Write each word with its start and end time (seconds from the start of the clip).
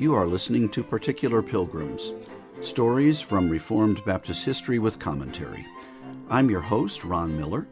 You 0.00 0.14
are 0.14 0.26
listening 0.26 0.70
to 0.70 0.82
Particular 0.82 1.42
Pilgrims 1.42 2.14
Stories 2.62 3.20
from 3.20 3.50
Reformed 3.50 4.02
Baptist 4.06 4.46
History 4.46 4.78
with 4.78 4.98
Commentary. 4.98 5.66
I'm 6.30 6.48
your 6.48 6.62
host, 6.62 7.04
Ron 7.04 7.36
Miller, 7.36 7.68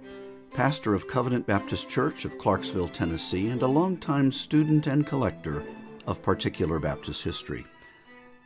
pastor 0.52 0.92
of 0.92 1.08
Covenant 1.08 1.46
Baptist 1.46 1.88
Church 1.88 2.26
of 2.26 2.36
Clarksville, 2.36 2.88
Tennessee, 2.88 3.48
and 3.48 3.62
a 3.62 3.66
longtime 3.66 4.30
student 4.30 4.86
and 4.86 5.06
collector 5.06 5.64
of 6.06 6.20
Particular 6.20 6.78
Baptist 6.78 7.24
History. 7.24 7.64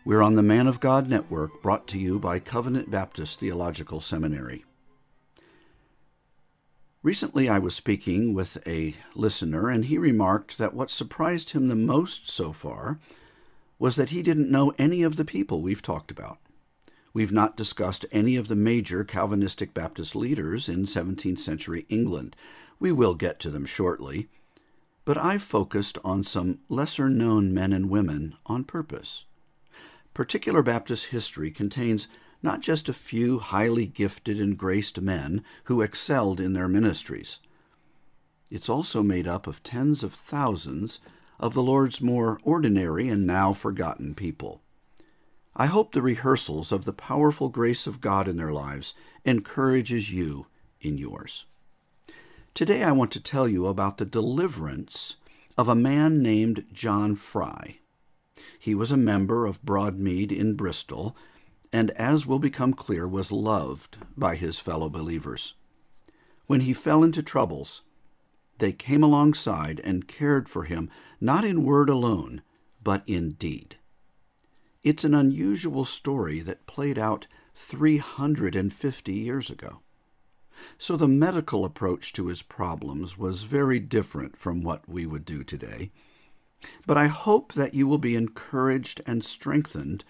We're 0.04 0.22
on 0.22 0.36
the 0.36 0.44
Man 0.44 0.68
of 0.68 0.78
God 0.78 1.08
Network, 1.08 1.60
brought 1.60 1.88
to 1.88 1.98
you 1.98 2.20
by 2.20 2.38
Covenant 2.38 2.88
Baptist 2.88 3.40
Theological 3.40 4.00
Seminary. 4.00 4.64
Recently, 7.02 7.48
I 7.48 7.58
was 7.58 7.74
speaking 7.74 8.32
with 8.32 8.64
a 8.64 8.94
listener, 9.16 9.68
and 9.68 9.86
he 9.86 9.98
remarked 9.98 10.56
that 10.58 10.72
what 10.72 10.88
surprised 10.88 11.50
him 11.50 11.66
the 11.66 11.74
most 11.74 12.30
so 12.30 12.52
far 12.52 13.00
was 13.82 13.96
that 13.96 14.10
he 14.10 14.22
didn't 14.22 14.48
know 14.48 14.72
any 14.78 15.02
of 15.02 15.16
the 15.16 15.24
people 15.24 15.60
we've 15.60 15.82
talked 15.82 16.12
about. 16.12 16.38
We've 17.12 17.32
not 17.32 17.56
discussed 17.56 18.06
any 18.12 18.36
of 18.36 18.46
the 18.46 18.54
major 18.54 19.02
Calvinistic 19.02 19.74
Baptist 19.74 20.14
leaders 20.14 20.68
in 20.68 20.84
17th 20.84 21.40
century 21.40 21.84
England. 21.88 22.36
We 22.78 22.92
will 22.92 23.16
get 23.16 23.40
to 23.40 23.50
them 23.50 23.66
shortly. 23.66 24.28
But 25.04 25.18
I've 25.18 25.42
focused 25.42 25.98
on 26.04 26.22
some 26.22 26.60
lesser 26.68 27.10
known 27.10 27.52
men 27.52 27.72
and 27.72 27.90
women 27.90 28.36
on 28.46 28.62
purpose. 28.62 29.24
Particular 30.14 30.62
Baptist 30.62 31.06
history 31.06 31.50
contains 31.50 32.06
not 32.40 32.60
just 32.60 32.88
a 32.88 32.92
few 32.92 33.40
highly 33.40 33.86
gifted 33.86 34.40
and 34.40 34.56
graced 34.56 35.00
men 35.00 35.42
who 35.64 35.82
excelled 35.82 36.38
in 36.38 36.52
their 36.52 36.68
ministries. 36.68 37.40
It's 38.48 38.68
also 38.68 39.02
made 39.02 39.26
up 39.26 39.48
of 39.48 39.64
tens 39.64 40.04
of 40.04 40.14
thousands 40.14 41.00
of 41.42 41.54
the 41.54 41.62
Lord's 41.62 42.00
more 42.00 42.38
ordinary 42.44 43.08
and 43.08 43.26
now 43.26 43.52
forgotten 43.52 44.14
people. 44.14 44.62
I 45.56 45.66
hope 45.66 45.92
the 45.92 46.00
rehearsals 46.00 46.70
of 46.70 46.84
the 46.84 46.92
powerful 46.92 47.48
grace 47.48 47.88
of 47.88 48.00
God 48.00 48.28
in 48.28 48.36
their 48.36 48.52
lives 48.52 48.94
encourages 49.24 50.12
you 50.12 50.46
in 50.80 50.96
yours. 50.96 51.44
Today 52.54 52.84
I 52.84 52.92
want 52.92 53.10
to 53.12 53.20
tell 53.20 53.48
you 53.48 53.66
about 53.66 53.98
the 53.98 54.04
deliverance 54.04 55.16
of 55.58 55.68
a 55.68 55.74
man 55.74 56.22
named 56.22 56.64
John 56.72 57.16
Fry. 57.16 57.80
He 58.56 58.74
was 58.74 58.92
a 58.92 58.96
member 58.96 59.44
of 59.44 59.64
Broadmead 59.64 60.30
in 60.30 60.54
Bristol 60.54 61.16
and, 61.72 61.90
as 61.92 62.24
will 62.24 62.38
become 62.38 62.72
clear, 62.72 63.08
was 63.08 63.32
loved 63.32 63.98
by 64.16 64.36
his 64.36 64.60
fellow 64.60 64.88
believers. 64.88 65.54
When 66.46 66.60
he 66.60 66.72
fell 66.72 67.02
into 67.02 67.22
troubles, 67.22 67.82
they 68.62 68.70
came 68.72 69.02
alongside 69.02 69.80
and 69.80 70.06
cared 70.06 70.48
for 70.48 70.62
him, 70.62 70.88
not 71.20 71.44
in 71.44 71.64
word 71.64 71.90
alone, 71.90 72.42
but 72.80 73.02
in 73.08 73.30
deed. 73.30 73.74
It's 74.84 75.02
an 75.02 75.16
unusual 75.16 75.84
story 75.84 76.38
that 76.38 76.68
played 76.68 76.96
out 76.96 77.26
350 77.56 79.12
years 79.12 79.50
ago. 79.50 79.80
So 80.78 80.94
the 80.94 81.08
medical 81.08 81.64
approach 81.64 82.12
to 82.12 82.28
his 82.28 82.42
problems 82.42 83.18
was 83.18 83.42
very 83.42 83.80
different 83.80 84.38
from 84.38 84.62
what 84.62 84.88
we 84.88 85.06
would 85.06 85.24
do 85.24 85.42
today. 85.42 85.90
But 86.86 86.96
I 86.96 87.08
hope 87.08 87.54
that 87.54 87.74
you 87.74 87.88
will 87.88 87.98
be 87.98 88.14
encouraged 88.14 89.00
and 89.04 89.24
strengthened 89.24 90.04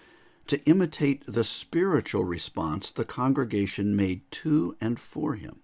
to 0.45 0.63
imitate 0.65 1.23
the 1.25 1.43
spiritual 1.43 2.23
response 2.23 2.91
the 2.91 3.03
congregation 3.03 3.95
made 3.95 4.29
to 4.29 4.77
and 4.79 4.99
for 4.99 5.33
him. 5.33 5.61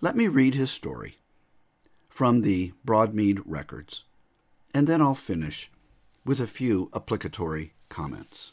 Let 0.00 0.16
me 0.16 0.26
read 0.26 0.56
his 0.56 0.72
story 0.72 1.18
from 2.22 2.42
the 2.42 2.72
Broadmead 2.86 3.42
records, 3.44 4.04
and 4.72 4.86
then 4.86 5.02
I'll 5.02 5.12
finish 5.12 5.72
with 6.24 6.38
a 6.38 6.46
few 6.46 6.88
applicatory 6.94 7.72
comments. 7.88 8.52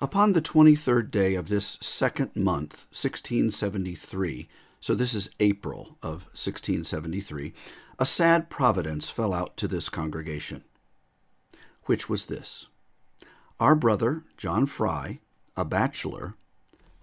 Upon 0.00 0.32
the 0.32 0.42
23rd 0.42 1.12
day 1.12 1.36
of 1.36 1.48
this 1.48 1.78
second 1.80 2.34
month, 2.34 2.88
1673, 2.90 4.48
so 4.80 4.96
this 4.96 5.14
is 5.14 5.30
April 5.38 5.96
of 6.02 6.24
1673, 6.34 7.52
a 8.00 8.04
sad 8.04 8.50
providence 8.50 9.08
fell 9.08 9.32
out 9.32 9.56
to 9.58 9.68
this 9.68 9.88
congregation 9.88 10.64
which 11.84 12.08
was 12.08 12.26
this 12.26 12.66
Our 13.60 13.76
brother, 13.76 14.24
John 14.36 14.66
Fry, 14.66 15.20
a 15.56 15.64
bachelor, 15.64 16.34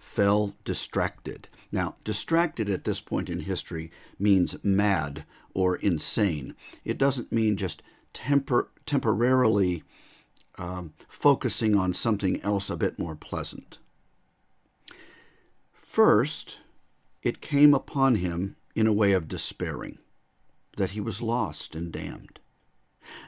fell 0.06 0.54
distracted. 0.64 1.48
Now, 1.72 1.96
distracted 2.04 2.70
at 2.70 2.84
this 2.84 3.00
point 3.00 3.28
in 3.28 3.40
history 3.40 3.90
means 4.18 4.56
mad 4.62 5.26
or 5.52 5.76
insane. 5.76 6.54
It 6.84 6.96
doesn't 6.96 7.32
mean 7.32 7.56
just 7.56 7.82
tempor- 8.14 8.68
temporarily 8.86 9.82
um, 10.56 10.94
focusing 11.08 11.76
on 11.76 11.92
something 11.92 12.40
else 12.42 12.70
a 12.70 12.76
bit 12.76 12.98
more 12.98 13.16
pleasant. 13.16 13.78
First, 15.72 16.60
it 17.22 17.40
came 17.42 17.74
upon 17.74 18.14
him 18.14 18.56
in 18.74 18.86
a 18.86 18.92
way 18.92 19.12
of 19.12 19.28
despairing, 19.28 19.98
that 20.76 20.90
he 20.90 21.00
was 21.00 21.20
lost 21.20 21.74
and 21.74 21.92
damned. 21.92 22.38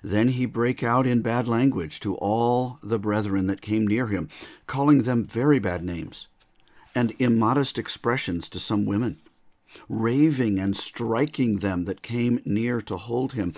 Then 0.02 0.28
he 0.28 0.46
brake 0.46 0.82
out 0.82 1.06
in 1.06 1.22
bad 1.22 1.48
language 1.48 2.00
to 2.00 2.14
all 2.16 2.78
the 2.82 2.98
brethren 2.98 3.46
that 3.48 3.60
came 3.60 3.86
near 3.86 4.06
him, 4.06 4.28
calling 4.66 5.02
them 5.02 5.24
very 5.24 5.58
bad 5.58 5.84
names, 5.84 6.28
and 6.94 7.14
immodest 7.18 7.78
expressions 7.78 8.48
to 8.48 8.58
some 8.58 8.84
women, 8.84 9.20
raving 9.88 10.58
and 10.58 10.76
striking 10.76 11.58
them 11.58 11.84
that 11.84 12.02
came 12.02 12.40
near 12.44 12.80
to 12.82 12.96
hold 12.96 13.34
him. 13.34 13.54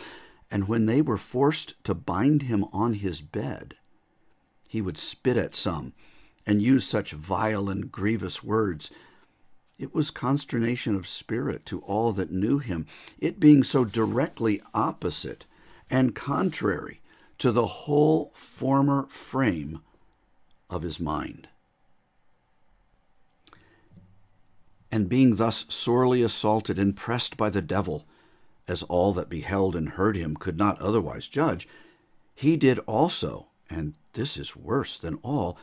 And 0.51 0.67
when 0.69 0.87
they 0.87 1.01
were 1.01 1.19
forced 1.19 1.83
to 1.85 1.95
bind 1.95 2.43
him 2.43 2.65
on 2.73 2.95
his 2.95 3.21
bed, 3.21 3.75
he 4.69 4.81
would 4.81 4.99
spit 4.99 5.37
at 5.37 5.55
some 5.55 5.93
and 6.47 6.63
use 6.63 6.85
such 6.85 7.13
vile 7.13 7.69
and 7.69 7.91
grievous 7.93 8.43
words. 8.43 8.91
It 9.79 9.95
was 9.95 10.11
consternation 10.11 10.95
of 10.95 11.09
spirit 11.09 11.65
to 11.67 11.81
all 11.81 12.13
that 12.13 12.31
knew 12.31 12.59
him, 12.59 12.87
it 13.19 13.41
being 13.41 13.63
so 13.63 13.85
directly 13.85 14.61
opposite 14.75 15.47
and 15.89 16.15
contrary 16.15 17.01
to 17.39 17.51
the 17.51 17.67
whole 17.67 18.31
former 18.35 19.07
frame 19.09 19.81
of 20.69 20.83
his 20.83 21.01
mind. 21.01 21.49
And 24.93 25.09
being 25.09 25.37
thus 25.37 25.67
sorely 25.69 26.23
assaulted 26.23 26.79
and 26.79 26.97
pressed 26.97 27.37
by 27.37 27.51
the 27.51 27.63
devil, 27.63 28.07
as 28.67 28.83
all 28.85 29.13
that 29.15 29.29
beheld 29.29 29.77
and 29.77 29.91
heard 29.91 30.17
him 30.17 30.37
could 30.37 30.57
not 30.57 30.81
otherwise 30.81 31.29
judge, 31.29 31.69
he 32.35 32.57
did 32.57 32.79
also, 32.81 33.49
and 33.69 33.95
this 34.15 34.37
is 34.37 34.57
worse 34.57 34.99
than 34.99 35.19
all, 35.23 35.59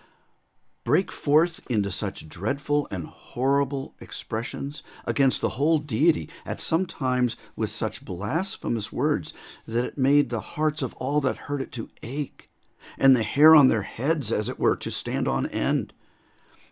break 0.84 1.12
forth 1.12 1.60
into 1.70 1.92
such 1.92 2.30
dreadful 2.30 2.88
and 2.90 3.08
horrible 3.08 3.94
expressions 4.00 4.84
against 5.06 5.42
the 5.42 5.50
whole 5.50 5.80
deity, 5.80 6.30
at 6.46 6.62
some 6.62 6.86
times 6.86 7.36
with 7.58 7.70
such 7.70 8.06
blasphemous 8.06 8.94
words, 8.94 9.34
that 9.68 9.84
it 9.84 9.98
made 9.98 10.30
the 10.30 10.40
hearts 10.40 10.82
of 10.82 10.94
all 10.94 11.20
that 11.20 11.38
heard 11.38 11.62
it 11.62 11.74
to 11.74 11.90
ache, 12.04 12.50
and 12.98 13.14
the 13.14 13.24
hair 13.24 13.54
on 13.54 13.68
their 13.68 13.82
heads, 13.82 14.32
as 14.32 14.48
it 14.48 14.60
were, 14.60 14.78
to 14.78 14.90
stand 14.90 15.28
on 15.28 15.46
end, 15.48 15.92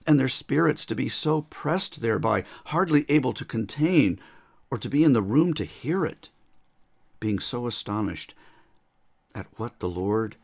and 0.08 0.20
their 0.20 0.30
spirits 0.30 0.86
to 0.86 0.96
be 0.96 1.10
so 1.10 1.42
pressed 1.44 2.02
thereby, 2.02 2.44
hardly 2.68 3.06
able 3.10 3.34
to 3.34 3.46
contain 3.46 4.20
or 4.70 4.78
to 4.78 4.90
be 4.90 5.04
in 5.04 5.14
the 5.14 5.22
room 5.22 5.54
to 5.54 5.66
hear 5.66 6.06
it, 6.06 6.30
being 7.20 7.40
so 7.40 7.68
astonished 7.68 8.34
at 9.34 9.48
what 9.58 9.80
the 9.80 9.90
Lord 9.90 10.36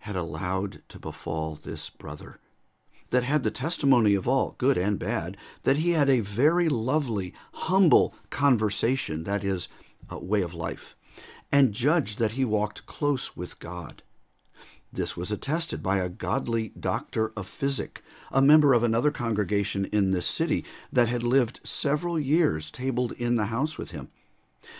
had 0.00 0.16
allowed 0.16 0.82
to 0.88 0.98
befall 0.98 1.54
this 1.54 1.90
brother 1.90 2.38
that 3.10 3.24
had 3.24 3.42
the 3.42 3.50
testimony 3.50 4.14
of 4.14 4.26
all, 4.26 4.54
good 4.56 4.78
and 4.78 4.98
bad, 4.98 5.36
that 5.64 5.78
he 5.78 5.90
had 5.90 6.08
a 6.08 6.20
very 6.20 6.68
lovely, 6.68 7.34
humble 7.52 8.14
conversation, 8.30 9.24
that 9.24 9.44
is, 9.44 9.68
a 10.08 10.18
way 10.18 10.42
of 10.42 10.54
life, 10.54 10.96
and 11.52 11.72
judged 11.72 12.18
that 12.18 12.32
he 12.32 12.44
walked 12.44 12.86
close 12.86 13.36
with 13.36 13.58
God. 13.58 14.02
This 14.92 15.16
was 15.16 15.30
attested 15.30 15.82
by 15.82 15.98
a 15.98 16.08
godly 16.08 16.72
doctor 16.78 17.32
of 17.36 17.46
physic, 17.46 18.02
a 18.32 18.42
member 18.42 18.74
of 18.74 18.82
another 18.82 19.10
congregation 19.10 19.84
in 19.86 20.10
this 20.10 20.26
city 20.26 20.64
that 20.92 21.08
had 21.08 21.22
lived 21.22 21.60
several 21.62 22.18
years 22.18 22.70
tabled 22.70 23.12
in 23.12 23.36
the 23.36 23.46
house 23.46 23.78
with 23.78 23.92
him, 23.92 24.10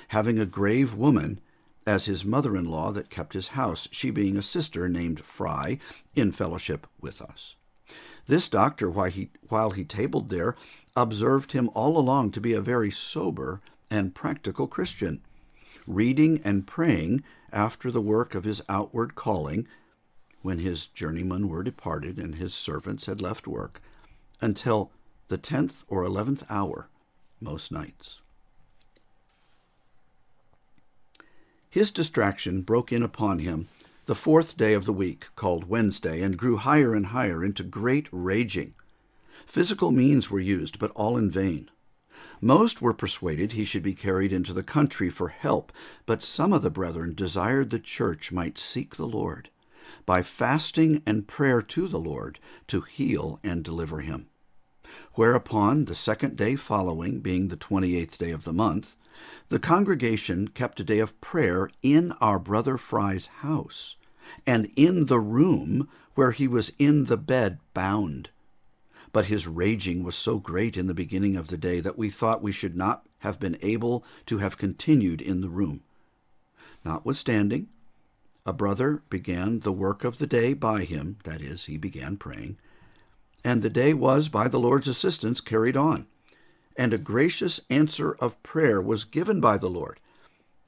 having 0.08 0.38
a 0.38 0.46
grave 0.46 0.94
woman 0.94 1.40
as 1.86 2.06
his 2.06 2.24
mother 2.24 2.56
in 2.56 2.64
law 2.64 2.90
that 2.92 3.08
kept 3.08 3.34
his 3.34 3.48
house, 3.48 3.88
she 3.90 4.10
being 4.10 4.36
a 4.36 4.42
sister 4.42 4.88
named 4.88 5.20
Fry, 5.20 5.78
in 6.14 6.32
fellowship 6.32 6.86
with 7.00 7.22
us. 7.22 7.56
This 8.26 8.48
doctor, 8.48 8.90
while 8.90 9.10
he, 9.10 9.30
while 9.48 9.70
he 9.70 9.84
tabled 9.84 10.28
there, 10.28 10.54
observed 10.96 11.52
him 11.52 11.70
all 11.74 11.96
along 11.96 12.32
to 12.32 12.40
be 12.40 12.52
a 12.52 12.60
very 12.60 12.90
sober 12.90 13.60
and 13.90 14.14
practical 14.14 14.66
Christian, 14.66 15.22
reading 15.86 16.40
and 16.44 16.66
praying 16.66 17.22
after 17.52 17.90
the 17.90 18.00
work 18.00 18.34
of 18.34 18.44
his 18.44 18.62
outward 18.68 19.14
calling, 19.14 19.66
when 20.42 20.58
his 20.58 20.86
journeymen 20.86 21.48
were 21.48 21.62
departed 21.62 22.18
and 22.18 22.36
his 22.36 22.54
servants 22.54 23.06
had 23.06 23.20
left 23.20 23.46
work, 23.46 23.80
until 24.40 24.90
the 25.28 25.38
tenth 25.38 25.84
or 25.88 26.04
eleventh 26.04 26.44
hour 26.50 26.88
most 27.40 27.70
nights. 27.70 28.20
His 31.68 31.90
distraction 31.90 32.62
broke 32.62 32.92
in 32.92 33.02
upon 33.02 33.38
him 33.38 33.68
the 34.06 34.14
fourth 34.16 34.56
day 34.56 34.74
of 34.74 34.86
the 34.86 34.92
week, 34.92 35.28
called 35.36 35.68
Wednesday, 35.68 36.20
and 36.20 36.36
grew 36.36 36.56
higher 36.56 36.94
and 36.94 37.06
higher 37.06 37.44
into 37.44 37.62
great 37.62 38.08
raging. 38.10 38.74
Physical 39.46 39.92
means 39.92 40.30
were 40.30 40.40
used, 40.40 40.80
but 40.80 40.90
all 40.96 41.16
in 41.16 41.30
vain. 41.30 41.70
Most 42.40 42.82
were 42.82 42.92
persuaded 42.92 43.52
he 43.52 43.64
should 43.64 43.84
be 43.84 43.94
carried 43.94 44.32
into 44.32 44.52
the 44.52 44.64
country 44.64 45.10
for 45.10 45.28
help, 45.28 45.72
but 46.06 46.24
some 46.24 46.52
of 46.52 46.62
the 46.62 46.70
brethren 46.70 47.14
desired 47.14 47.70
the 47.70 47.78
church 47.78 48.32
might 48.32 48.58
seek 48.58 48.96
the 48.96 49.06
Lord, 49.06 49.48
by 50.06 50.22
fasting 50.22 51.02
and 51.06 51.28
prayer 51.28 51.62
to 51.62 51.88
the 51.88 52.00
Lord, 52.00 52.38
to 52.68 52.80
heal 52.80 53.38
and 53.42 53.64
deliver 53.64 54.00
him. 54.00 54.28
Whereupon, 55.14 55.84
the 55.84 55.94
second 55.94 56.36
day 56.36 56.56
following, 56.56 57.20
being 57.20 57.48
the 57.48 57.56
twenty 57.56 57.96
eighth 57.96 58.18
day 58.18 58.30
of 58.30 58.44
the 58.44 58.52
month, 58.52 58.96
the 59.48 59.58
congregation 59.58 60.48
kept 60.48 60.80
a 60.80 60.84
day 60.84 60.98
of 60.98 61.20
prayer 61.20 61.70
in 61.82 62.12
our 62.20 62.38
brother 62.38 62.76
Fry's 62.76 63.26
house 63.26 63.96
and 64.46 64.70
in 64.76 65.06
the 65.06 65.20
room 65.20 65.88
where 66.14 66.30
he 66.30 66.48
was 66.48 66.72
in 66.78 67.06
the 67.06 67.16
bed 67.16 67.58
bound. 67.74 68.30
But 69.12 69.26
his 69.26 69.46
raging 69.46 70.04
was 70.04 70.14
so 70.14 70.38
great 70.38 70.76
in 70.76 70.86
the 70.86 70.94
beginning 70.94 71.36
of 71.36 71.48
the 71.48 71.56
day 71.56 71.80
that 71.80 71.98
we 71.98 72.10
thought 72.10 72.42
we 72.42 72.52
should 72.52 72.76
not 72.76 73.04
have 73.18 73.40
been 73.40 73.58
able 73.60 74.04
to 74.26 74.38
have 74.38 74.56
continued 74.56 75.20
in 75.20 75.40
the 75.40 75.50
room. 75.50 75.82
Notwithstanding, 76.84 77.68
a 78.46 78.52
brother 78.52 79.02
began 79.10 79.60
the 79.60 79.72
work 79.72 80.04
of 80.04 80.18
the 80.18 80.26
day 80.26 80.54
by 80.54 80.84
him, 80.84 81.18
that 81.24 81.40
is, 81.40 81.66
he 81.66 81.76
began 81.76 82.16
praying, 82.16 82.58
and 83.44 83.62
the 83.62 83.70
day 83.70 83.94
was, 83.94 84.28
by 84.28 84.48
the 84.48 84.60
Lord's 84.60 84.88
assistance, 84.88 85.40
carried 85.40 85.76
on, 85.76 86.06
and 86.76 86.92
a 86.92 86.98
gracious 86.98 87.60
answer 87.68 88.12
of 88.14 88.42
prayer 88.42 88.80
was 88.80 89.04
given 89.04 89.40
by 89.40 89.58
the 89.58 89.70
Lord, 89.70 90.00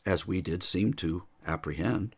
as 0.07 0.27
we 0.27 0.41
did 0.41 0.63
seem 0.63 0.93
to 0.95 1.25
apprehend 1.47 2.15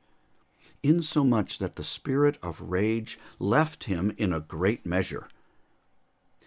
insomuch 0.85 1.59
that 1.59 1.77
the 1.77 1.83
spirit 1.83 2.39
of 2.43 2.61
rage 2.61 3.19
left 3.39 3.85
him 3.85 4.15
in 4.19 4.33
a 4.33 4.41
great 4.41 4.85
measure. 4.87 5.29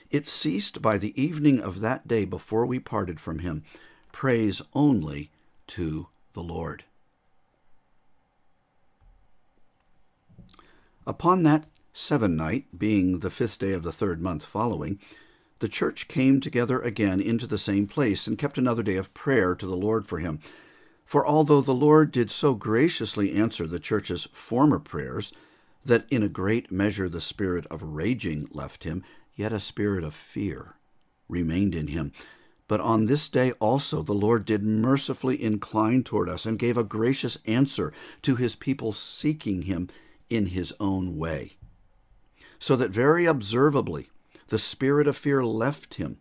It 0.10 0.28
ceased 0.28 0.82
by 0.82 0.98
the 0.98 1.20
evening 1.22 1.60
of 1.60 1.82
that 1.82 2.08
day 2.08 2.24
before 2.24 2.66
we 2.66 2.80
parted 2.80 3.20
from 3.20 3.40
him. 3.40 3.64
Praise 4.14 4.62
only 4.74 5.32
to 5.68 6.08
the 6.34 6.44
Lord. 6.44 6.86
Upon 11.08 11.44
that 11.44 11.70
seven 11.94 12.36
night, 12.36 12.66
being 12.78 13.20
the 13.20 13.30
fifth 13.30 13.60
day 13.60 13.72
of 13.72 13.84
the 13.84 13.94
third 13.94 14.22
month 14.22 14.44
following, 14.44 15.00
the 15.60 15.70
church 15.70 16.10
came 16.10 16.42
together 16.42 16.82
again 16.82 17.22
into 17.22 17.48
the 17.48 17.58
same 17.58 17.88
place 17.88 18.28
and 18.28 18.38
kept 18.38 18.58
another 18.58 18.84
day 18.84 18.98
of 18.98 19.14
prayer 19.14 19.56
to 19.56 19.66
the 19.66 19.78
Lord 19.78 20.06
for 20.06 20.20
him. 20.20 20.42
For 21.06 21.26
although 21.26 21.62
the 21.62 21.74
Lord 21.74 22.12
did 22.12 22.30
so 22.30 22.56
graciously 22.56 23.32
answer 23.32 23.66
the 23.66 23.80
church's 23.80 24.26
former 24.34 24.80
prayers, 24.80 25.32
that 25.86 26.06
in 26.12 26.24
a 26.24 26.28
great 26.28 26.74
measure 26.74 27.08
the 27.08 27.22
spirit 27.22 27.66
of 27.68 27.82
raging 27.82 28.50
left 28.52 28.84
him, 28.84 29.02
yet 29.34 29.54
a 29.54 29.62
spirit 29.62 30.04
of 30.04 30.14
fear 30.14 30.76
remained 31.30 31.74
in 31.74 31.88
him. 31.88 32.12
But 32.68 32.82
on 32.82 33.06
this 33.06 33.30
day 33.30 33.54
also 33.62 34.04
the 34.04 34.12
Lord 34.12 34.44
did 34.44 34.62
mercifully 34.62 35.42
incline 35.42 36.04
toward 36.04 36.28
us 36.28 36.46
and 36.46 36.60
gave 36.60 36.76
a 36.76 36.84
gracious 36.84 37.38
answer 37.46 37.94
to 38.24 38.36
his 38.36 38.58
people 38.58 38.92
seeking 38.92 39.62
him 39.62 39.88
in 40.30 40.48
his 40.48 40.74
own 40.80 41.18
way. 41.18 41.54
So 42.60 42.76
that 42.76 42.92
very 42.92 43.26
observably 43.26 44.10
the 44.48 44.60
spirit 44.60 45.08
of 45.08 45.18
fear 45.18 45.44
left 45.44 45.96
him 45.96 46.18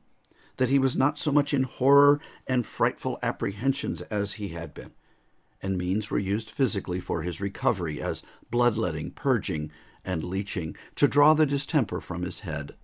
that 0.57 0.69
he 0.69 0.79
was 0.79 0.97
not 0.97 1.19
so 1.19 1.31
much 1.31 1.53
in 1.53 1.65
horror 1.65 2.21
and 2.47 2.65
frightful 2.65 3.19
apprehensions 3.23 4.03
as 4.03 4.35
he 4.35 4.49
had 4.49 4.73
been, 4.75 4.93
and 5.63 5.77
means 5.77 6.11
were 6.11 6.19
used 6.19 6.51
physically 6.51 7.01
for 7.01 7.23
his 7.23 7.41
recovery, 7.41 8.01
as 8.01 8.23
bloodletting, 8.51 9.11
purging, 9.11 9.71
and 10.05 10.25
leeching, 10.25 10.77
to 10.95 11.09
draw 11.09 11.35
the 11.35 11.47
distemper 11.47 12.01
from 12.01 12.23
his 12.23 12.41
head. 12.41 12.75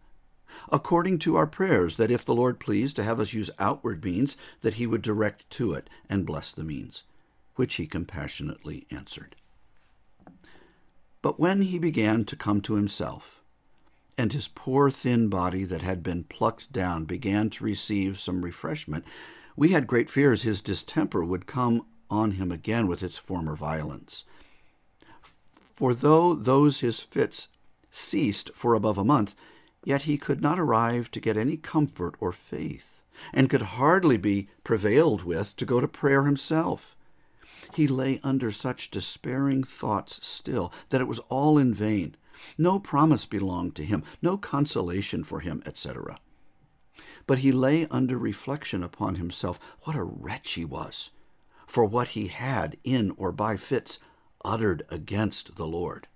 According 0.70 1.18
to 1.20 1.36
our 1.36 1.46
prayers, 1.46 1.96
that 1.96 2.10
if 2.10 2.24
the 2.24 2.34
Lord 2.34 2.60
pleased 2.60 2.96
to 2.96 3.04
have 3.04 3.18
us 3.18 3.32
use 3.32 3.50
outward 3.58 4.04
means, 4.04 4.36
that 4.60 4.74
he 4.74 4.86
would 4.86 5.02
direct 5.02 5.48
to 5.50 5.72
it 5.72 5.88
and 6.08 6.26
bless 6.26 6.52
the 6.52 6.64
means, 6.64 7.04
which 7.56 7.74
he 7.74 7.86
compassionately 7.86 8.86
answered. 8.90 9.36
But 11.22 11.38
when 11.38 11.62
he 11.62 11.78
began 11.78 12.24
to 12.24 12.36
come 12.36 12.60
to 12.62 12.74
himself, 12.74 13.42
and 14.18 14.32
his 14.32 14.48
poor 14.48 14.90
thin 14.90 15.28
body 15.28 15.64
that 15.64 15.80
had 15.80 16.02
been 16.02 16.24
plucked 16.24 16.72
down 16.72 17.04
began 17.04 17.48
to 17.50 17.64
receive 17.64 18.20
some 18.20 18.44
refreshment, 18.44 19.04
we 19.56 19.70
had 19.70 19.86
great 19.86 20.10
fears 20.10 20.42
his 20.42 20.60
distemper 20.60 21.24
would 21.24 21.46
come 21.46 21.86
on 22.10 22.32
him 22.32 22.50
again 22.50 22.86
with 22.88 23.02
its 23.02 23.16
former 23.16 23.54
violence. 23.54 24.24
For 25.74 25.94
though 25.94 26.34
those 26.34 26.80
his 26.80 27.00
fits 27.00 27.48
ceased 27.90 28.50
for 28.54 28.74
above 28.74 28.98
a 28.98 29.04
month, 29.04 29.34
yet 29.84 30.02
he 30.02 30.18
could 30.18 30.42
not 30.42 30.58
arrive 30.58 31.10
to 31.12 31.20
get 31.20 31.36
any 31.36 31.56
comfort 31.56 32.16
or 32.20 32.32
faith, 32.32 33.02
and 33.32 33.48
could 33.48 33.62
hardly 33.62 34.16
be 34.16 34.48
prevailed 34.64 35.22
with 35.22 35.56
to 35.56 35.64
go 35.64 35.80
to 35.80 35.88
prayer 35.88 36.24
himself. 36.24 36.96
He 37.74 37.86
lay 37.86 38.20
under 38.22 38.50
such 38.50 38.90
despairing 38.90 39.64
thoughts 39.64 40.24
still 40.26 40.72
that 40.88 41.00
it 41.00 41.08
was 41.08 41.20
all 41.28 41.58
in 41.58 41.72
vain 41.72 42.16
no 42.58 42.78
promise 42.78 43.26
belonged 43.26 43.76
to 43.76 43.84
him, 43.84 44.02
no 44.20 44.36
consolation 44.36 45.24
for 45.24 45.40
him, 45.40 45.62
etc. 45.66 46.18
But 47.26 47.38
he 47.38 47.52
lay 47.52 47.86
under 47.86 48.18
reflection 48.18 48.82
upon 48.82 49.16
himself 49.16 49.60
what 49.82 49.96
a 49.96 50.02
wretch 50.02 50.52
he 50.52 50.64
was, 50.64 51.10
for 51.66 51.84
what 51.84 52.08
he 52.08 52.28
had, 52.28 52.76
in 52.84 53.12
or 53.12 53.32
by 53.32 53.56
fits, 53.56 53.98
uttered 54.44 54.82
against 54.88 55.56
the 55.56 55.66
Lord. 55.66 56.08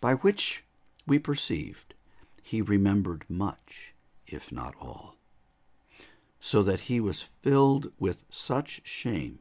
By 0.00 0.14
which 0.14 0.64
we 1.06 1.18
perceived 1.18 1.94
he 2.42 2.62
remembered 2.62 3.24
much, 3.28 3.94
if 4.26 4.52
not 4.52 4.74
all, 4.80 5.16
so 6.40 6.62
that 6.62 6.82
he 6.82 7.00
was 7.00 7.22
filled 7.22 7.92
with 7.98 8.24
such 8.30 8.86
shame 8.86 9.40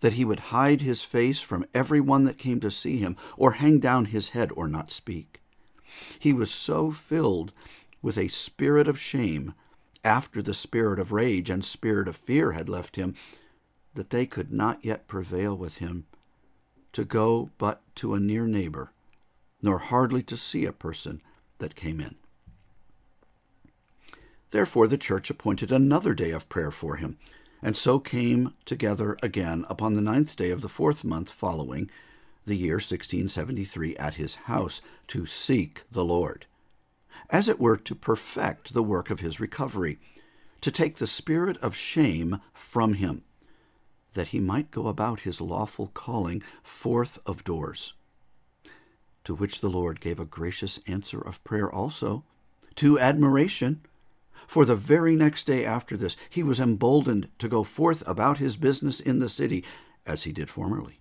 that 0.00 0.14
he 0.14 0.24
would 0.24 0.38
hide 0.50 0.80
his 0.80 1.02
face 1.02 1.40
from 1.40 1.66
every 1.72 2.00
one 2.00 2.24
that 2.24 2.38
came 2.38 2.60
to 2.60 2.70
see 2.70 2.98
him, 2.98 3.16
or 3.36 3.52
hang 3.52 3.78
down 3.78 4.06
his 4.06 4.30
head, 4.30 4.50
or 4.54 4.68
not 4.68 4.90
speak. 4.90 5.40
He 6.18 6.32
was 6.32 6.50
so 6.50 6.90
filled 6.90 7.52
with 8.02 8.18
a 8.18 8.28
spirit 8.28 8.88
of 8.88 8.98
shame 8.98 9.54
after 10.04 10.42
the 10.42 10.54
spirit 10.54 10.98
of 10.98 11.12
rage 11.12 11.50
and 11.50 11.64
spirit 11.64 12.06
of 12.08 12.16
fear 12.16 12.52
had 12.52 12.68
left 12.68 12.96
him 12.96 13.14
that 13.94 14.10
they 14.10 14.26
could 14.26 14.52
not 14.52 14.84
yet 14.84 15.08
prevail 15.08 15.56
with 15.56 15.78
him 15.78 16.06
to 16.92 17.04
go 17.04 17.50
but 17.58 17.82
to 17.96 18.14
a 18.14 18.20
near 18.20 18.46
neighbor, 18.46 18.92
nor 19.62 19.78
hardly 19.78 20.22
to 20.22 20.36
see 20.36 20.64
a 20.64 20.72
person 20.72 21.20
that 21.58 21.74
came 21.74 22.00
in. 22.00 22.14
Therefore 24.50 24.86
the 24.86 24.98
church 24.98 25.28
appointed 25.28 25.72
another 25.72 26.14
day 26.14 26.30
of 26.30 26.48
prayer 26.48 26.70
for 26.70 26.96
him 26.96 27.18
and 27.62 27.76
so 27.76 27.98
came 27.98 28.54
together 28.64 29.16
again 29.22 29.64
upon 29.68 29.94
the 29.94 30.00
ninth 30.00 30.36
day 30.36 30.50
of 30.50 30.60
the 30.60 30.68
fourth 30.68 31.04
month 31.04 31.30
following 31.30 31.90
the 32.44 32.56
year 32.56 32.74
1673 32.74 33.96
at 33.96 34.14
his 34.14 34.36
house 34.46 34.80
to 35.08 35.26
seek 35.26 35.82
the 35.90 36.04
Lord, 36.04 36.46
as 37.28 37.48
it 37.48 37.58
were 37.58 37.76
to 37.76 37.94
perfect 37.94 38.72
the 38.72 38.82
work 38.82 39.10
of 39.10 39.20
his 39.20 39.40
recovery, 39.40 39.98
to 40.60 40.70
take 40.70 40.96
the 40.96 41.06
spirit 41.06 41.56
of 41.58 41.74
shame 41.74 42.40
from 42.52 42.94
him, 42.94 43.24
that 44.12 44.28
he 44.28 44.40
might 44.40 44.70
go 44.70 44.86
about 44.86 45.20
his 45.20 45.40
lawful 45.40 45.88
calling 45.88 46.42
forth 46.62 47.18
of 47.26 47.44
doors. 47.44 47.94
To 49.24 49.34
which 49.34 49.60
the 49.60 49.68
Lord 49.68 50.00
gave 50.00 50.20
a 50.20 50.24
gracious 50.24 50.78
answer 50.86 51.20
of 51.20 51.42
prayer 51.42 51.70
also, 51.70 52.22
to 52.76 52.98
admiration 52.98 53.80
for 54.46 54.64
the 54.64 54.76
very 54.76 55.16
next 55.16 55.44
day 55.44 55.64
after 55.64 55.96
this, 55.96 56.16
he 56.28 56.42
was 56.42 56.60
emboldened 56.60 57.28
to 57.38 57.48
go 57.48 57.62
forth 57.62 58.06
about 58.06 58.38
his 58.38 58.56
business 58.56 59.00
in 59.00 59.18
the 59.18 59.28
city, 59.28 59.64
as 60.06 60.24
he 60.24 60.32
did 60.32 60.50
formerly. 60.50 61.00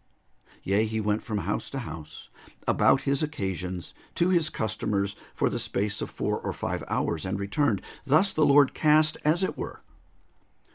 Yea, 0.64 0.86
he 0.86 1.00
went 1.00 1.22
from 1.22 1.40
house 1.40 1.70
to 1.70 1.80
house, 1.80 2.30
about 2.68 3.02
his 3.02 3.22
occasions, 3.22 3.94
to 4.16 4.30
his 4.30 4.50
customers, 4.50 5.16
for 5.34 5.48
the 5.50 5.60
space 5.60 6.02
of 6.02 6.10
four 6.10 6.40
or 6.40 6.52
five 6.52 6.84
hours, 6.88 7.24
and 7.24 7.40
returned. 7.40 7.82
Thus 8.04 8.34
the 8.34 8.46
Lord 8.46 8.74
cast, 8.74 9.18
as 9.24 9.44
it 9.44 9.58
were, 9.58 9.84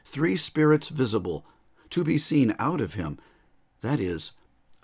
three 0.04 0.36
spirits 0.36 0.88
visible, 0.88 1.44
to 1.90 2.04
be 2.04 2.18
seen 2.18 2.54
out 2.58 2.80
of 2.80 2.94
him, 2.94 3.18
that 3.80 3.98
is, 3.98 4.30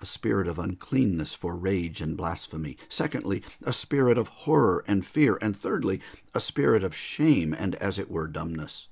a 0.01 0.07
spirit 0.07 0.49
of 0.49 0.59
uncleanness 0.59 1.35
for 1.35 1.57
rage 1.57 2.01
and 2.01 2.17
blasphemy. 2.17 2.77
Secondly, 2.89 3.43
a 3.63 3.73
spirit 3.73 4.19
of 4.19 4.29
horror 4.29 4.85
and 4.87 5.07
fear. 5.07 5.39
And 5.41 5.57
thirdly, 5.57 6.01
a 6.35 6.41
spirit 6.41 6.85
of 6.85 6.95
shame 6.95 7.55
and, 7.55 7.75
as 7.77 7.99
it 7.99 8.11
were, 8.11 8.29
dumbness. 8.29 8.89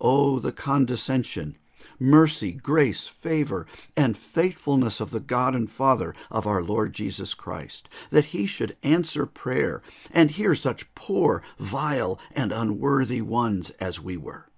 Oh, 0.00 0.38
the 0.38 0.52
condescension, 0.52 1.56
mercy, 1.98 2.52
grace, 2.52 3.06
favor, 3.06 3.66
and 3.96 4.16
faithfulness 4.16 5.00
of 5.00 5.10
the 5.10 5.20
God 5.20 5.54
and 5.54 5.70
Father 5.70 6.14
of 6.30 6.46
our 6.46 6.62
Lord 6.62 6.92
Jesus 6.92 7.34
Christ, 7.34 7.88
that 8.10 8.26
he 8.26 8.46
should 8.46 8.76
answer 8.82 9.26
prayer 9.26 9.82
and 10.12 10.30
hear 10.32 10.54
such 10.54 10.92
poor, 10.94 11.42
vile, 11.58 12.18
and 12.34 12.52
unworthy 12.52 13.22
ones 13.22 13.70
as 13.80 14.00
we 14.00 14.16
were. 14.16 14.48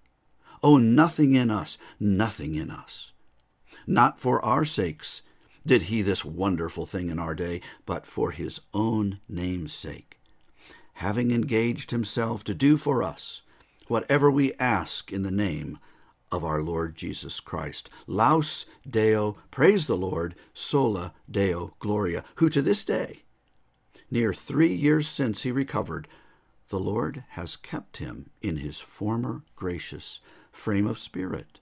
Oh, 0.62 0.78
nothing 0.78 1.34
in 1.34 1.50
us, 1.50 1.76
nothing 2.00 2.54
in 2.54 2.70
us 2.70 3.12
Not 3.86 4.18
for 4.18 4.42
our 4.42 4.64
sakes 4.64 5.20
did 5.66 5.82
he 5.82 6.02
this 6.02 6.24
wonderful 6.24 6.86
thing 6.86 7.08
in 7.08 7.18
our 7.18 7.34
day, 7.34 7.60
but 7.86 8.06
for 8.06 8.30
his 8.30 8.60
own 8.72 9.20
name's 9.28 9.72
sake, 9.72 10.18
having 10.94 11.30
engaged 11.30 11.90
himself 11.90 12.44
to 12.44 12.54
do 12.54 12.76
for 12.76 13.02
us 13.02 13.42
whatever 13.86 14.30
we 14.30 14.52
ask 14.54 15.12
in 15.12 15.22
the 15.22 15.30
name 15.30 15.78
of 16.30 16.44
our 16.44 16.62
Lord 16.62 16.96
Jesus 16.96 17.38
Christ. 17.40 17.88
Laus 18.06 18.66
Deo, 18.88 19.36
praise 19.50 19.86
the 19.86 19.96
Lord, 19.96 20.34
sola 20.52 21.14
Deo 21.30 21.74
Gloria, 21.78 22.24
who 22.36 22.48
to 22.50 22.60
this 22.62 22.82
day, 22.82 23.22
near 24.10 24.34
three 24.34 24.74
years 24.74 25.06
since 25.06 25.42
he 25.42 25.52
recovered, 25.52 26.08
the 26.68 26.80
Lord 26.80 27.24
has 27.30 27.56
kept 27.56 27.98
him 27.98 28.30
in 28.42 28.58
his 28.58 28.80
former 28.80 29.42
gracious 29.54 30.20
frame 30.50 30.86
of 30.86 30.98
spirit. 30.98 31.60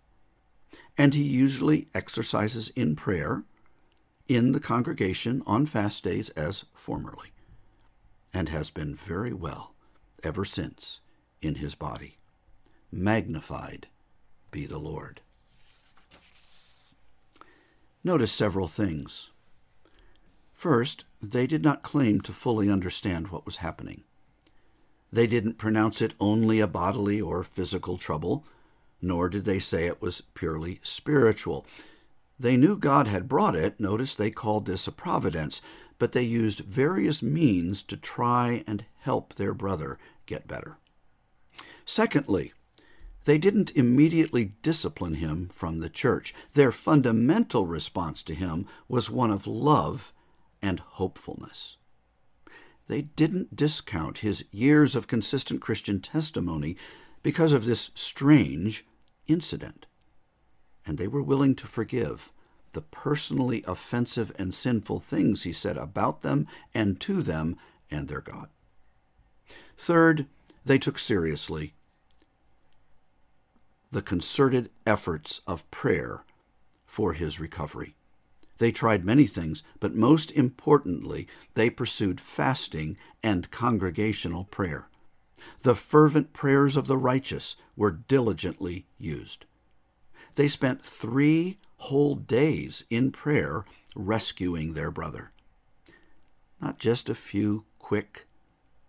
And 0.97 1.15
he 1.15 1.23
usually 1.23 1.89
exercises 1.95 2.69
in 2.71 2.97
prayer 2.97 3.45
in 4.35 4.53
the 4.53 4.61
congregation 4.61 5.43
on 5.47 5.67
fast 5.67 6.05
days 6.05 6.31
as 6.31 6.65
formerly, 6.75 7.31
and 8.33 8.49
has 8.49 8.71
been 8.71 8.95
very 8.95 9.33
well 9.33 9.75
ever 10.23 10.45
since 10.45 11.01
in 11.41 11.57
his 11.57 11.75
body. 11.75 12.17
Magnified 12.91 13.89
be 14.51 14.67
the 14.67 14.79
Lord. 14.79 15.21
Notice 18.05 18.33
several 18.33 18.69
things. 18.69 19.31
First, 20.53 21.05
they 21.21 21.47
did 21.47 21.63
not 21.63 21.83
claim 21.83 22.21
to 22.21 22.33
fully 22.33 22.71
understand 22.71 23.29
what 23.29 23.47
was 23.47 23.57
happening. 23.57 24.03
They 25.13 25.27
didn't 25.27 25.59
pronounce 25.59 26.01
it 26.01 26.15
only 26.21 26.61
a 26.61 26.67
bodily 26.67 27.21
or 27.21 27.45
physical 27.45 27.99
trouble, 27.99 28.45
nor 29.01 29.29
did 29.29 29.45
they 29.45 29.59
say 29.59 29.87
it 29.87 30.01
was 30.01 30.23
purely 30.35 30.79
spiritual. 30.83 31.67
They 32.43 32.57
knew 32.57 32.77
God 32.77 33.07
had 33.07 33.29
brought 33.29 33.55
it. 33.55 33.79
Notice 33.79 34.17
they 34.17 34.33
called 34.33 34.67
this 34.67 34.89
a 34.89 34.93
providence, 34.93 35.63
but 36.01 36.11
they 36.11 36.25
used 36.25 36.59
various 36.59 37.23
means 37.23 37.85
to 37.85 37.97
try 37.97 38.65
and 38.67 38.85
help 38.99 39.35
their 39.35 39.55
brother 39.55 39.97
get 40.27 40.49
better. 40.49 40.77
Secondly, 41.85 42.53
they 43.27 43.39
didn't 43.39 43.77
immediately 43.77 44.57
discipline 44.61 45.15
him 45.15 45.51
from 45.51 45.79
the 45.79 45.89
church. 45.89 46.35
Their 46.55 46.73
fundamental 46.73 47.69
response 47.69 48.25
to 48.25 48.35
him 48.35 48.67
was 48.89 49.09
one 49.09 49.31
of 49.31 49.47
love 49.47 50.13
and 50.61 50.81
hopefulness. 50.81 51.77
They 52.89 53.03
didn't 53.03 53.55
discount 53.55 54.19
his 54.19 54.45
years 54.51 54.97
of 54.97 55.07
consistent 55.07 55.61
Christian 55.61 56.01
testimony 56.01 56.77
because 57.23 57.53
of 57.53 57.67
this 57.67 57.93
strange 57.95 58.85
incident. 59.29 59.87
And 60.87 60.99
they 60.99 61.09
were 61.09 61.23
willing 61.23 61.55
to 61.57 61.67
forgive 61.67 62.33
the 62.73 62.81
personally 62.81 63.63
offensive 63.67 64.33
and 64.39 64.55
sinful 64.55 64.99
things 64.99 65.43
he 65.43 65.53
said 65.53 65.77
about 65.77 66.23
them 66.23 66.47
and 66.75 67.01
to 67.01 67.23
them 67.23 67.57
and 67.91 68.09
their 68.09 68.21
God. 68.21 68.49
Third, 69.77 70.27
they 70.65 70.79
took 70.79 70.99
seriously 70.99 71.75
the 73.91 74.03
concerted 74.03 74.71
efforts 74.87 75.43
of 75.47 75.71
prayer 75.71 76.25
for 76.87 77.13
his 77.13 77.39
recovery. 77.39 77.95
They 78.59 78.73
tried 78.73 79.05
many 79.05 79.27
things, 79.27 79.63
but 79.81 79.95
most 79.95 80.31
importantly, 80.31 81.29
they 81.55 81.69
pursued 81.69 82.21
fasting 82.21 82.97
and 83.23 83.51
congregational 83.51 84.45
prayer. 84.45 84.89
The 85.63 85.75
fervent 85.75 86.33
prayers 86.33 86.77
of 86.77 86.87
the 86.87 86.97
righteous 86.97 87.57
were 87.77 87.91
diligently 87.91 88.87
used. 88.99 89.45
They 90.35 90.49
spent 90.49 90.83
three 90.83 91.59
whole 91.77 92.15
days 92.15 92.85
in 92.91 93.13
prayer 93.13 93.65
rescuing 93.95 94.73
their 94.73 94.91
brother. 94.91 95.33
Not 96.61 96.79
just 96.79 97.09
a 97.09 97.15
few 97.15 97.65
quick 97.79 98.27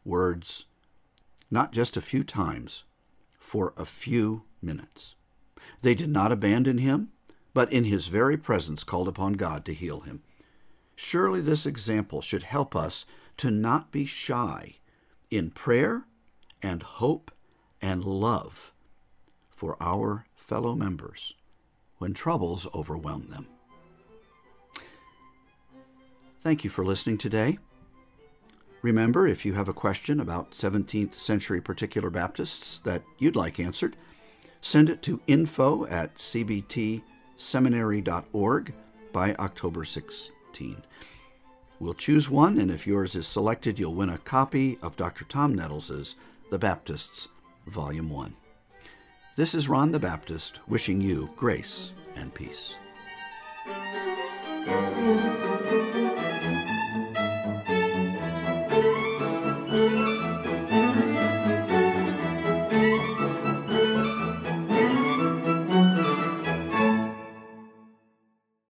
words, 0.06 0.68
not 1.50 1.72
just 1.72 1.98
a 1.98 2.02
few 2.02 2.24
times, 2.24 2.84
for 3.38 3.74
a 3.78 3.86
few 3.86 4.44
minutes. 4.62 5.16
They 5.82 5.96
did 5.96 6.10
not 6.10 6.32
abandon 6.32 6.78
him, 6.78 7.12
but 7.54 7.72
in 7.72 7.86
his 7.86 8.08
very 8.08 8.38
presence 8.38 8.84
called 8.84 9.08
upon 9.08 9.34
God 9.34 9.66
to 9.66 9.74
heal 9.74 10.02
him. 10.02 10.24
Surely 10.96 11.42
this 11.42 11.66
example 11.66 12.22
should 12.22 12.44
help 12.44 12.76
us 12.76 13.06
to 13.38 13.52
not 13.52 13.92
be 13.92 14.06
shy 14.06 14.76
in 15.30 15.52
prayer 15.52 16.06
and 16.62 16.84
hope 16.84 17.32
and 17.82 18.04
love 18.04 18.73
for 19.64 19.78
our 19.80 20.26
fellow 20.36 20.76
members 20.76 21.36
when 21.98 22.14
troubles 22.14 22.68
overwhelm 22.76 23.28
them. 23.30 23.48
Thank 26.42 26.66
you 26.66 26.70
for 26.70 26.84
listening 26.84 27.18
today. 27.18 27.60
Remember, 28.82 29.26
if 29.26 29.46
you 29.46 29.54
have 29.54 29.70
a 29.70 29.74
question 29.74 30.20
about 30.20 30.52
17th 30.52 31.14
century 31.14 31.62
particular 31.62 32.10
Baptists 32.10 32.80
that 32.80 33.04
you'd 33.20 33.38
like 33.38 33.58
answered, 33.58 33.96
send 34.60 34.90
it 34.90 35.02
to 35.04 35.22
info 35.28 35.86
at 35.86 36.16
cbtseminary.org 36.16 38.74
by 39.14 39.34
October 39.36 39.86
16. 39.86 40.84
We'll 41.80 41.94
choose 41.94 42.30
one, 42.30 42.60
and 42.60 42.70
if 42.70 42.86
yours 42.86 43.16
is 43.16 43.28
selected, 43.28 43.80
you'll 43.80 43.96
win 43.96 44.10
a 44.10 44.18
copy 44.18 44.78
of 44.82 44.98
Dr. 44.98 45.24
Tom 45.24 45.56
Nettles's 45.56 46.16
The 46.50 46.60
Baptists, 46.60 47.30
Volume 47.66 48.10
1. 48.10 48.36
This 49.36 49.56
is 49.56 49.68
Ron 49.68 49.92
the 49.92 49.98
Baptist 49.98 50.60
wishing 50.68 51.02
you 51.02 51.28
grace 51.36 51.92
and 52.16 52.32
peace. 52.36 52.78